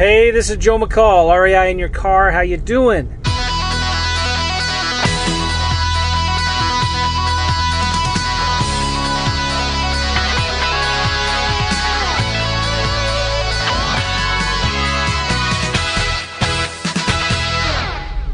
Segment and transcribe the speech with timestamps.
[0.00, 2.30] Hey, this is Joe McCall, REI in your car.
[2.30, 3.06] How you doing?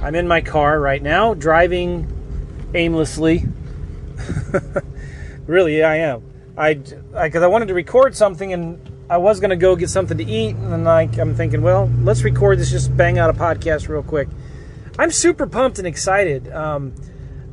[0.00, 2.06] I'm in my car right now, driving
[2.74, 3.44] aimlessly.
[5.48, 6.22] really, I am.
[6.56, 10.24] I because I, wanted to record something and I was gonna go get something to
[10.24, 13.88] eat, and then like I'm thinking, well, let's record this, just bang out a podcast
[13.88, 14.28] real quick.
[14.98, 16.50] I'm super pumped and excited.
[16.52, 16.94] Um,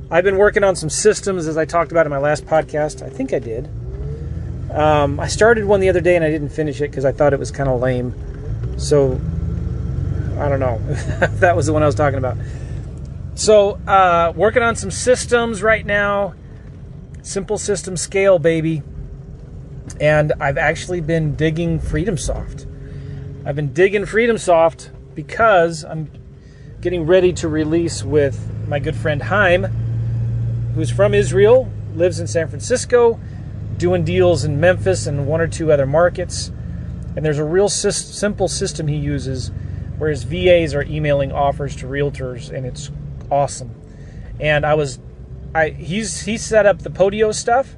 [0.09, 3.01] I've been working on some systems as I talked about in my last podcast.
[3.05, 3.69] I think I did.
[4.71, 7.33] Um, I started one the other day and I didn't finish it because I thought
[7.33, 8.13] it was kind of lame.
[8.77, 9.19] So
[10.39, 10.77] I don't know.
[11.39, 12.37] that was the one I was talking about.
[13.35, 16.35] So, uh, working on some systems right now.
[17.21, 18.83] Simple system scale, baby.
[20.03, 22.65] And I've actually been digging FreedomSoft.
[23.45, 26.11] I've been digging FreedomSoft because I'm
[26.81, 29.63] getting ready to release with my good friend Haim,
[30.75, 33.17] who's from Israel, lives in San Francisco,
[33.77, 36.51] doing deals in Memphis and one or two other markets.
[37.15, 39.51] And there's a real simple system he uses
[39.99, 42.91] where his VAs are emailing offers to realtors, and it's
[43.31, 43.73] awesome.
[44.37, 44.99] And I was,
[45.55, 47.77] I he's he set up the Podio stuff,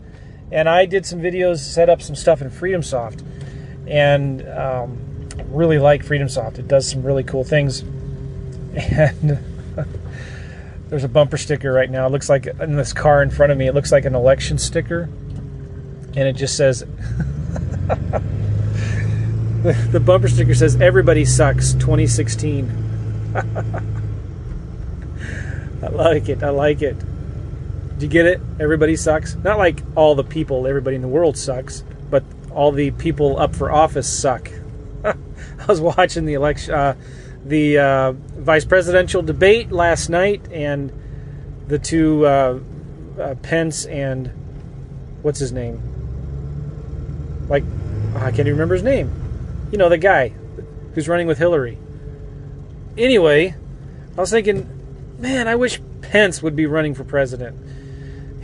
[0.51, 3.23] and I did some videos, set up some stuff in FreedomSoft,
[3.87, 6.59] and um, really like FreedomSoft.
[6.59, 7.81] It does some really cool things,
[8.75, 9.39] and.
[10.87, 12.05] There's a bumper sticker right now.
[12.05, 14.57] It looks like in this car in front of me, it looks like an election
[14.59, 15.09] sticker.
[16.15, 16.79] And it just says
[19.91, 23.33] the bumper sticker says "Everybody sucks." 2016.
[25.83, 26.43] I like it.
[26.43, 26.95] I like it.
[27.95, 28.41] Did you get it?
[28.59, 29.35] Everybody sucks.
[29.35, 33.55] Not like all the people, everybody in the world sucks, but all the people up
[33.55, 34.51] for office suck.
[35.03, 35.15] I
[35.67, 36.95] was watching the election, uh,
[37.43, 40.91] the uh, vice presidential debate last night, and
[41.67, 42.59] the two uh,
[43.19, 44.27] uh Pence and
[45.21, 45.81] what's his name?
[47.47, 47.63] Like,
[48.15, 49.25] I can't even remember his name
[49.71, 50.29] you know, the guy
[50.93, 51.77] who's running with Hillary.
[52.97, 53.55] Anyway,
[54.17, 54.69] I was thinking,
[55.19, 57.57] man, I wish Pence would be running for president.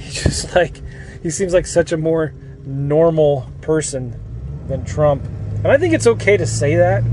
[0.06, 0.81] He just like
[1.22, 2.34] he seems like such a more
[2.66, 4.19] normal person
[4.67, 5.23] than Trump.
[5.23, 7.03] And I think it's okay to say that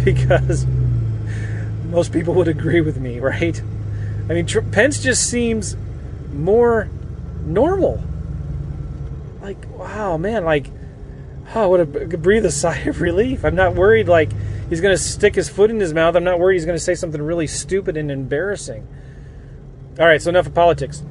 [0.04, 0.66] because
[1.84, 3.60] most people would agree with me, right?
[4.28, 5.76] I mean, Tr- Pence just seems
[6.32, 6.88] more
[7.44, 8.02] normal.
[9.40, 10.70] Like, wow, man, like
[11.54, 13.44] oh, I would have breathed a sigh of relief.
[13.44, 14.30] I'm not worried like
[14.68, 16.14] he's going to stick his foot in his mouth.
[16.14, 18.86] I'm not worried he's going to say something really stupid and embarrassing.
[19.98, 21.02] All right, so enough of politics.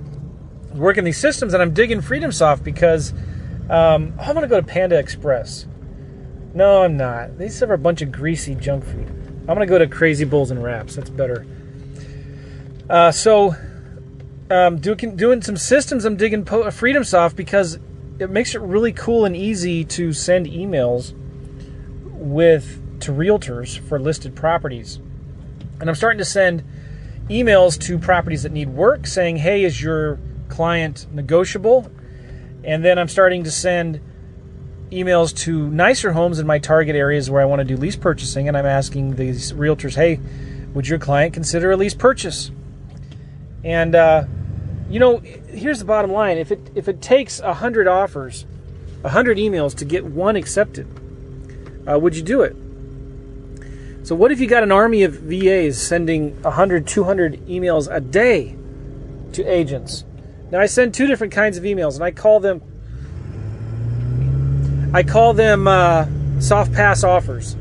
[0.74, 3.12] Working these systems, and I'm digging FreedomSoft because
[3.69, 5.66] um, I'm going to go to Panda Express.
[6.53, 7.38] No, I'm not.
[7.38, 9.07] They serve a bunch of greasy junk food.
[9.41, 10.96] I'm going to go to Crazy Bowls and Wraps.
[10.96, 11.46] That's better.
[12.90, 13.56] Uh, so,
[14.50, 17.80] um, do, doing some systems, I'm digging po- FreedomSoft because
[18.19, 21.13] it makes it really cool and easy to send emails
[22.03, 25.00] with to realtors for listed properties.
[25.80, 26.63] And I'm starting to send
[27.30, 30.19] emails to properties that need work saying, "Hey, is your
[30.59, 31.90] client negotiable?"
[32.66, 34.02] And then I'm starting to send
[34.92, 38.50] emails to nicer homes in my target areas where I want to do lease purchasing
[38.50, 40.19] and I'm asking these realtors, "Hey,
[40.74, 42.52] would your client consider a lease purchase?"
[43.64, 44.25] And uh,
[44.90, 48.46] you know, here's the bottom line: if it if it takes a hundred offers,
[49.02, 50.88] a hundred emails to get one accepted,
[51.90, 52.53] uh, would you do it?
[54.03, 58.58] So what if you got an army of VAs sending 100, 200 emails a day
[59.34, 60.03] to agents?
[60.52, 62.62] Now I send two different kinds of emails, and I call them
[64.92, 66.08] I call them uh,
[66.40, 67.56] soft pass offers.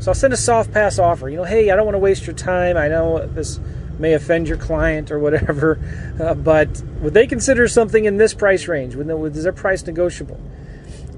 [0.00, 1.28] So I'll send a soft pass offer.
[1.28, 2.76] You know, hey, I don't want to waste your time.
[2.76, 3.58] I know this
[3.98, 5.80] may offend your client or whatever,
[6.20, 8.94] uh, but would they consider something in this price range?
[8.94, 10.40] Would, is their price negotiable?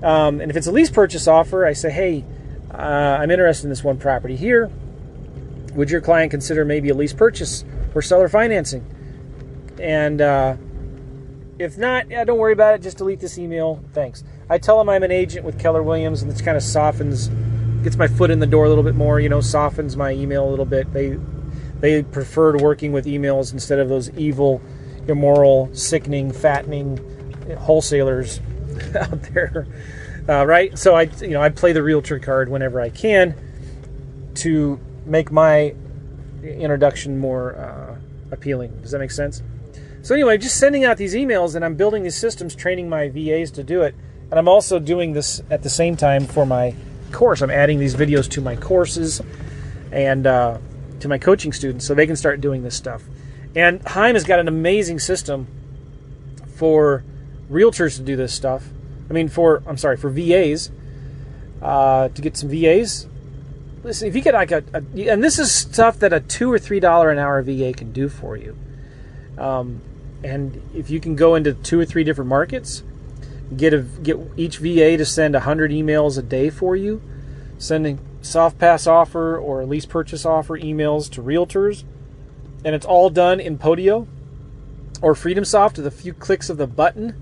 [0.02, 2.24] Um, and if it's a lease purchase offer, I say, hey,
[2.72, 2.76] uh,
[3.20, 4.70] I'm interested in this one property here.
[5.74, 7.64] Would your client consider maybe a lease purchase
[7.94, 8.86] or seller financing?
[9.80, 10.56] And uh,
[11.60, 12.82] if not, yeah, don't worry about it.
[12.82, 13.84] Just delete this email.
[13.92, 14.24] Thanks.
[14.48, 17.28] I tell them I'm an agent with Keller Williams, and this kind of softens,
[17.82, 19.20] gets my foot in the door a little bit more.
[19.20, 20.90] You know, softens my email a little bit.
[20.94, 21.18] They
[21.80, 24.62] they preferred working with emails instead of those evil,
[25.06, 26.98] immoral, sickening, fattening
[27.58, 28.40] wholesalers
[28.98, 29.66] out there,
[30.28, 30.78] uh, right?
[30.78, 33.34] So I, you know, I play the realtor card whenever I can
[34.36, 35.74] to make my
[36.42, 37.96] introduction more uh,
[38.30, 38.78] appealing.
[38.80, 39.42] Does that make sense?
[40.02, 43.50] So anyway, just sending out these emails, and I'm building these systems, training my VAs
[43.52, 43.94] to do it,
[44.30, 46.74] and I'm also doing this at the same time for my
[47.12, 47.42] course.
[47.42, 49.20] I'm adding these videos to my courses
[49.92, 50.58] and uh,
[51.00, 53.02] to my coaching students so they can start doing this stuff.
[53.54, 55.48] And Haim has got an amazing system
[56.54, 57.04] for
[57.50, 58.68] realtors to do this stuff.
[59.08, 60.70] I mean, for I'm sorry, for VAs
[61.60, 63.06] uh, to get some VAs.
[63.82, 66.58] Listen, if you get like a, a, and this is stuff that a two or
[66.58, 68.56] three dollar an hour VA can do for you.
[69.36, 69.80] Um,
[70.22, 72.82] and if you can go into two or three different markets,
[73.56, 77.02] get a get each VA to send hundred emails a day for you,
[77.58, 81.84] sending soft pass offer or lease purchase offer emails to realtors,
[82.64, 84.06] and it's all done in Podio
[85.02, 87.14] or FreedomSoft with a few clicks of the button.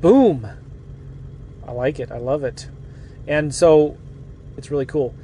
[0.00, 0.48] Boom!
[1.66, 2.10] I like it.
[2.10, 2.68] I love it,
[3.26, 3.96] and so
[4.56, 5.14] it's really cool.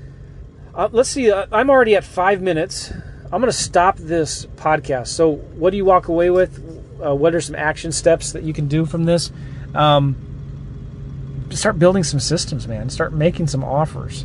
[0.75, 1.31] Uh, let's see.
[1.31, 2.93] Uh, I'm already at five minutes.
[3.31, 5.09] I'm going to stop this podcast.
[5.09, 6.65] So, what do you walk away with?
[7.05, 9.31] Uh, what are some action steps that you can do from this?
[9.75, 10.17] Um,
[11.51, 12.89] start building some systems, man.
[12.91, 14.25] Start making some offers.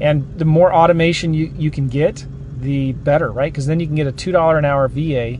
[0.00, 2.26] And the more automation you, you can get,
[2.58, 3.52] the better, right?
[3.52, 5.38] Because then you can get a $2 an hour VA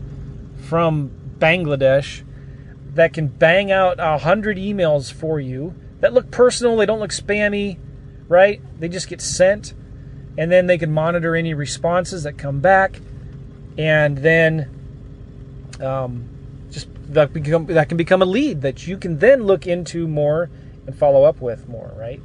[0.67, 2.23] from Bangladesh
[2.93, 7.11] that can bang out a 100 emails for you that look personal, they don't look
[7.11, 7.77] spammy,
[8.27, 8.61] right?
[8.79, 9.73] They just get sent
[10.37, 12.99] and then they can monitor any responses that come back,
[13.77, 14.69] and then
[15.81, 16.27] um,
[16.71, 20.49] just that become that can become a lead that you can then look into more
[20.85, 22.21] and follow up with more, right?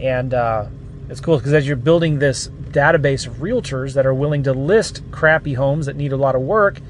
[0.00, 0.66] And uh,
[1.08, 5.02] it's cool because as you're building this database of realtors that are willing to list
[5.10, 6.80] crappy homes that need a lot of work,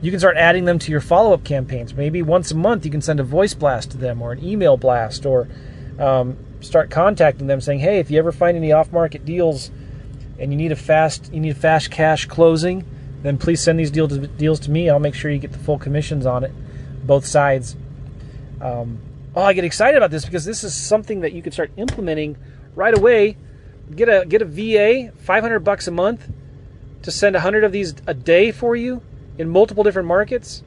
[0.00, 1.94] you can start adding them to your follow-up campaigns.
[1.94, 4.76] Maybe once a month you can send a voice blast to them or an email
[4.76, 5.48] blast or
[5.98, 9.70] um, start contacting them saying, "Hey, if you ever find any off-market deals
[10.38, 12.84] and you need a fast you need a fast cash closing,
[13.22, 14.88] then please send these deals to, deals to me.
[14.88, 16.52] I'll make sure you get the full commissions on it,
[17.06, 17.76] both sides."
[18.60, 18.98] Um,
[19.34, 22.36] oh, I get excited about this because this is something that you can start implementing
[22.74, 23.36] right away.
[23.94, 26.30] Get a get a VA, 500 bucks a month,
[27.02, 29.02] to send 100 of these a day for you
[29.38, 30.62] in multiple different markets.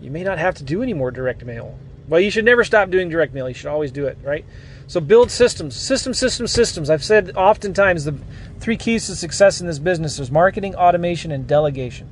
[0.00, 1.78] You may not have to do any more direct mail.
[2.08, 3.48] Well, you should never stop doing direct mail.
[3.48, 4.44] You should always do it, right?
[4.86, 6.88] So build systems, systems, systems, systems.
[6.88, 8.16] I've said oftentimes the
[8.58, 12.10] three keys to success in this business is marketing, automation, and delegation.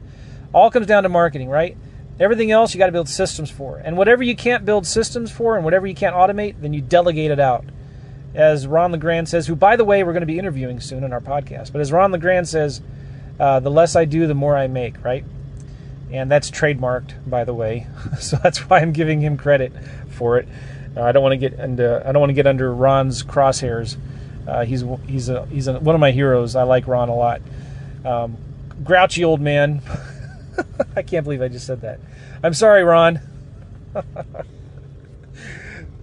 [0.52, 1.76] All comes down to marketing, right?
[2.20, 3.78] Everything else you got to build systems for.
[3.78, 7.30] And whatever you can't build systems for and whatever you can't automate, then you delegate
[7.30, 7.64] it out.
[8.34, 11.12] As Ron LeGrand says, who, by the way, we're going to be interviewing soon in
[11.14, 12.82] our podcast, but as Ron LeGrand says,
[13.40, 15.24] uh, the less I do, the more I make, right?
[16.10, 17.86] And that's trademarked, by the way.
[18.20, 19.72] so that's why I'm giving him credit
[20.10, 20.48] for it.
[20.96, 23.96] Uh, I don't want to get into I don't want to get under Ron's crosshairs.
[24.46, 26.56] Uh, he's he's a he's a, one of my heroes.
[26.56, 27.42] I like Ron a lot.
[28.04, 28.36] Um,
[28.82, 29.82] grouchy old man.
[30.96, 32.00] I can't believe I just said that.
[32.42, 33.20] I'm sorry, Ron.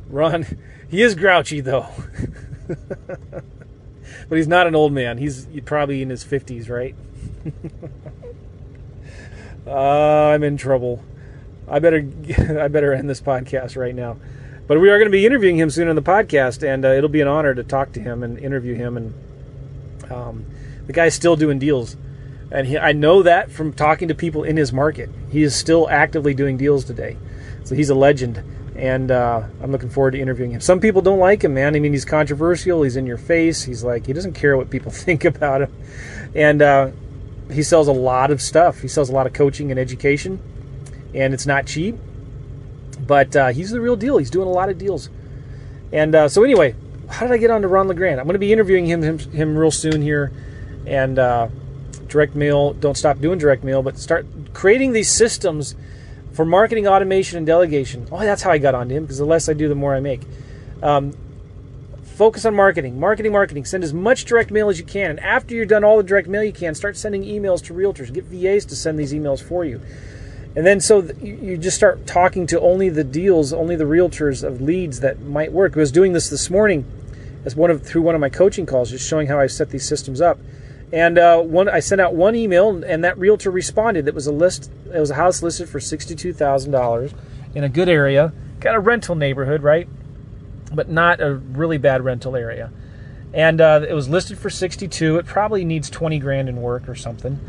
[0.10, 0.46] Ron,
[0.90, 1.88] he is grouchy though.
[2.68, 5.18] but he's not an old man.
[5.18, 6.96] He's probably in his 50s, right?
[9.66, 11.04] Uh, I'm in trouble.
[11.68, 11.98] I better
[12.60, 14.18] I better end this podcast right now.
[14.66, 17.10] But we are going to be interviewing him soon on the podcast, and uh, it'll
[17.10, 18.96] be an honor to talk to him and interview him.
[18.96, 19.14] And
[20.10, 20.46] um,
[20.88, 21.98] the guy's still doing deals,
[22.50, 25.10] and he, I know that from talking to people in his market.
[25.30, 27.18] He is still actively doing deals today,
[27.66, 28.42] so he's a legend.
[28.76, 30.62] And uh, I'm looking forward to interviewing him.
[30.62, 31.76] Some people don't like him, man.
[31.76, 32.82] I mean, he's controversial.
[32.82, 33.64] He's in your face.
[33.64, 35.74] He's like he doesn't care what people think about him,
[36.34, 36.92] and uh,
[37.52, 38.82] he sells a lot of stuff.
[38.82, 40.40] He sells a lot of coaching and education,
[41.14, 41.96] and it's not cheap.
[43.06, 44.18] But uh, he's the real deal.
[44.18, 45.10] He's doing a lot of deals.
[45.92, 46.76] And uh, so anyway,
[47.10, 48.20] how did I get on to Ron LeGrand?
[48.20, 50.32] I'm going to be interviewing him, him, him real soon here,
[50.88, 51.50] and uh,
[52.08, 52.74] direct mail.
[52.74, 55.76] Don't stop doing direct mail, but start creating these systems
[56.32, 58.08] for marketing automation and delegation.
[58.12, 60.00] Oh, that's how I got onto him because the less I do, the more I
[60.00, 60.22] make.
[60.82, 61.16] Um,
[62.14, 63.66] focus on marketing, marketing, marketing.
[63.66, 65.12] Send as much direct mail as you can.
[65.12, 68.14] And after you're done all the direct mail you can, start sending emails to realtors.
[68.14, 69.82] Get VAs to send these emails for you.
[70.56, 74.62] And then so you just start talking to only the deals, only the realtors of
[74.62, 75.76] leads that might work.
[75.76, 76.86] I was doing this this morning
[77.44, 79.88] as one of through one of my coaching calls, just showing how I set these
[79.88, 80.40] systems up.
[80.92, 84.06] And uh, one, I sent out one email, and that realtor responded.
[84.06, 84.70] That was a list.
[84.94, 87.16] It was a house listed for sixty-two thousand dollars
[87.56, 89.90] in a good area, got a rental neighborhood, right?
[90.74, 92.72] But not a really bad rental area.
[93.34, 95.18] And uh, it was listed for 62.
[95.18, 97.40] It probably needs 20 grand in work or something.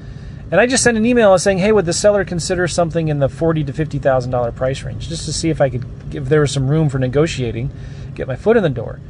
[0.50, 3.28] And I just sent an email saying, "Hey, would the seller consider something in the
[3.28, 6.42] forty to fifty thousand dollar price range, just to see if I could, if there
[6.42, 7.70] was some room for negotiating,
[8.14, 9.00] get my foot in the door."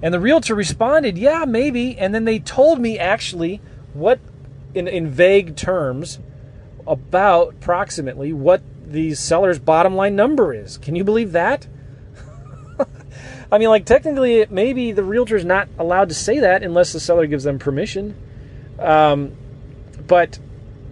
[0.00, 3.60] And the realtor responded, "Yeah, maybe." And then they told me actually
[3.94, 4.20] what,
[4.74, 6.20] in in vague terms,
[6.86, 10.78] about approximately what the seller's bottom line number is.
[10.78, 11.66] Can you believe that?
[13.50, 17.26] I mean, like technically, maybe the realtor's not allowed to say that unless the seller
[17.26, 18.16] gives them permission.
[18.78, 19.32] Um,
[20.06, 20.38] but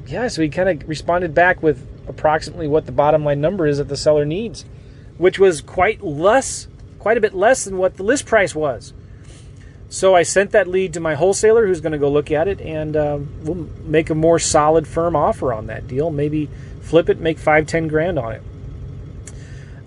[0.06, 3.78] yeah, so he kind of responded back with approximately what the bottom line number is
[3.78, 4.64] that the seller needs,
[5.18, 6.68] which was quite less,
[6.98, 8.92] quite a bit less than what the list price was.
[9.88, 12.60] So I sent that lead to my wholesaler, who's going to go look at it,
[12.60, 16.10] and um, we'll make a more solid, firm offer on that deal.
[16.10, 18.42] Maybe flip it, make five, ten grand on it,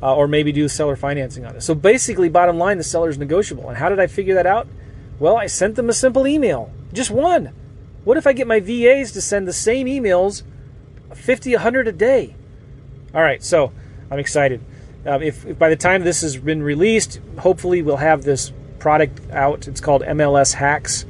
[0.01, 1.62] uh, or maybe do seller financing on it.
[1.62, 3.68] So basically, bottom line, the seller is negotiable.
[3.70, 4.68] And how did I figure that out?
[5.20, 7.54] Well, I sent them a simple email, just one.
[8.04, 10.44] What if I get my VAs to send the same emails,
[11.13, 12.36] 50, 100 a day?
[13.13, 13.72] All right, so
[14.12, 14.62] I'm excited.
[15.06, 19.20] Uh, if, if by the time this has been released, hopefully we'll have this product
[19.32, 19.68] out.
[19.68, 21.06] It's called MLS Hacks,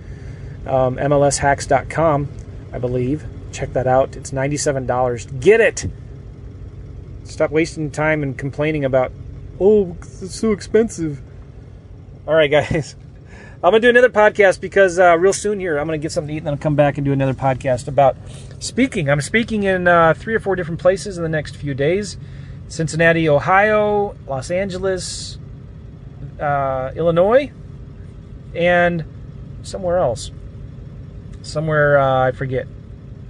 [0.66, 2.30] um, MLSHacks.com,
[2.72, 3.26] I believe.
[3.52, 4.16] Check that out.
[4.16, 5.40] It's $97.
[5.40, 5.88] Get it!
[7.28, 9.12] Stop wasting time and complaining about,
[9.60, 11.22] oh, it's so expensive.
[12.28, 12.96] All right, guys.
[13.64, 16.12] I'm going to do another podcast because uh, real soon here, I'm going to get
[16.12, 18.16] something to eat and then I'll come back and do another podcast about
[18.60, 19.10] speaking.
[19.10, 22.18] I'm speaking in uh, three or four different places in the next few days
[22.68, 25.40] Cincinnati, Ohio, Los Angeles,
[26.40, 27.52] uh, Illinois,
[28.54, 29.04] and
[29.64, 30.32] somewhere else.
[31.42, 32.68] Somewhere uh, I forget.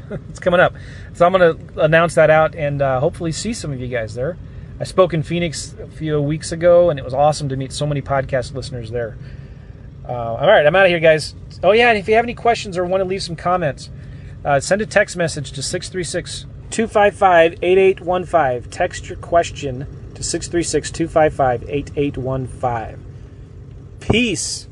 [0.30, 0.74] it's coming up.
[1.14, 4.16] So I'm going to announce that out and uh, hopefully see some of you guys
[4.16, 4.38] there.
[4.80, 7.88] I spoke in Phoenix a few weeks ago, and it was awesome to meet so
[7.88, 9.18] many podcast listeners there.
[10.08, 11.34] Uh, all right, I'm out of here, guys.
[11.64, 13.90] Oh, yeah, and if you have any questions or want to leave some comments,
[14.46, 18.70] uh, send a text message to 636 255 8815.
[18.70, 23.06] Text your question to 636 255 8815.
[24.00, 24.68] Peace.